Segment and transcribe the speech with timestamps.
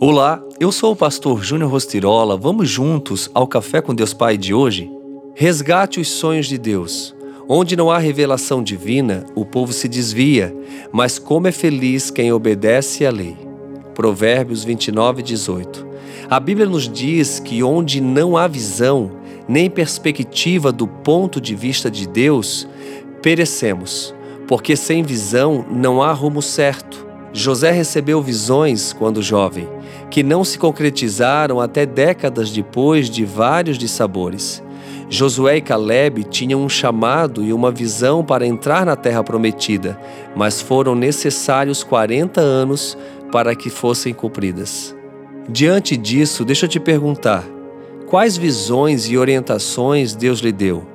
[0.00, 2.36] Olá, eu sou o pastor Júnior Rostirola.
[2.36, 4.88] Vamos juntos ao Café com Deus Pai de hoje?
[5.34, 7.16] Resgate os sonhos de Deus.
[7.48, 10.54] Onde não há revelação divina, o povo se desvia,
[10.92, 13.36] mas como é feliz quem obedece à lei.
[13.92, 15.84] Provérbios 29, 18.
[16.30, 19.10] A Bíblia nos diz que onde não há visão,
[19.48, 22.68] nem perspectiva do ponto de vista de Deus,
[23.20, 24.14] perecemos,
[24.46, 27.08] porque sem visão não há rumo certo.
[27.32, 29.68] José recebeu visões quando jovem,
[30.10, 34.62] que não se concretizaram até décadas depois de vários dissabores.
[35.10, 39.98] Josué e Caleb tinham um chamado e uma visão para entrar na terra prometida,
[40.36, 42.96] mas foram necessários 40 anos
[43.32, 44.94] para que fossem cumpridas.
[45.48, 47.42] Diante disso, deixa eu te perguntar:
[48.06, 50.86] quais visões e orientações Deus lhe deu?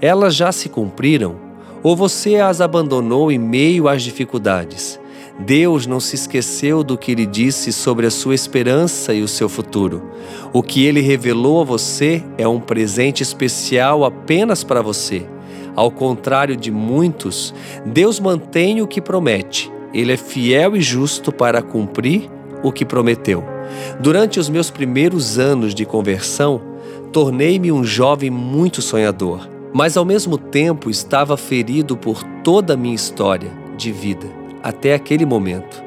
[0.00, 1.44] Elas já se cumpriram?
[1.82, 4.98] Ou você as abandonou em meio às dificuldades?
[5.38, 9.48] Deus não se esqueceu do que ele disse sobre a sua esperança e o seu
[9.48, 10.02] futuro.
[10.52, 15.26] O que ele revelou a você é um presente especial apenas para você.
[15.74, 19.70] Ao contrário de muitos, Deus mantém o que promete.
[19.92, 22.30] Ele é fiel e justo para cumprir
[22.62, 23.44] o que prometeu.
[24.00, 26.62] Durante os meus primeiros anos de conversão,
[27.12, 32.94] tornei-me um jovem muito sonhador, mas ao mesmo tempo estava ferido por toda a minha
[32.94, 35.80] história de vida até aquele momento.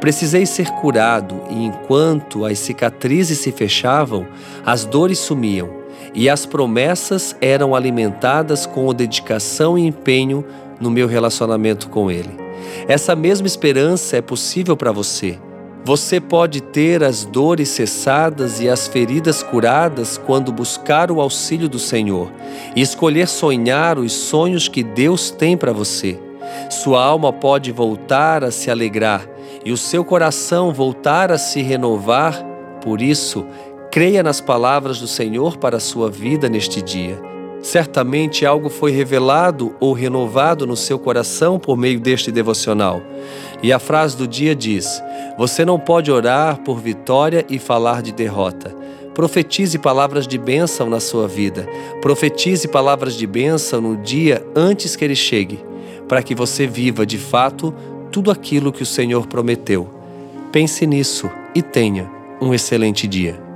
[0.00, 4.24] Precisei ser curado e enquanto as cicatrizes se fechavam,
[4.64, 5.68] as dores sumiam
[6.14, 10.44] e as promessas eram alimentadas com dedicação e empenho
[10.80, 12.30] no meu relacionamento com Ele.
[12.86, 15.36] Essa mesma esperança é possível para você.
[15.84, 21.80] Você pode ter as dores cessadas e as feridas curadas quando buscar o auxílio do
[21.80, 22.30] Senhor
[22.76, 26.29] e escolher sonhar os sonhos que Deus tem para você.
[26.70, 29.26] Sua alma pode voltar a se alegrar
[29.64, 32.46] e o seu coração voltar a se renovar.
[32.80, 33.44] Por isso,
[33.90, 37.20] creia nas palavras do Senhor para a sua vida neste dia.
[37.60, 43.02] Certamente algo foi revelado ou renovado no seu coração por meio deste devocional.
[43.64, 45.02] E a frase do dia diz:
[45.36, 48.72] Você não pode orar por vitória e falar de derrota.
[49.12, 51.68] Profetize palavras de bênção na sua vida.
[52.00, 55.68] Profetize palavras de bênção no dia antes que ele chegue
[56.10, 57.72] para que você viva de fato
[58.10, 59.88] tudo aquilo que o Senhor prometeu.
[60.50, 62.10] Pense nisso e tenha
[62.40, 63.49] um excelente dia.